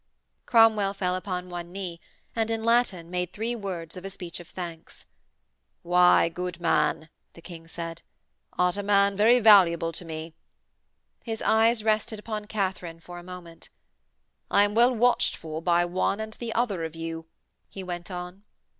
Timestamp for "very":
9.15-9.39